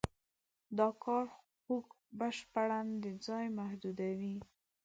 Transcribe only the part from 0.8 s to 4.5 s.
کار خوک بشپړاً د ځای محدودوي.